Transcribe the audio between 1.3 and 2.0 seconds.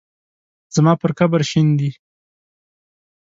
شیندي